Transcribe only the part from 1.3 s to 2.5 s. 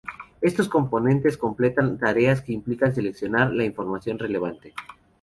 completan tareas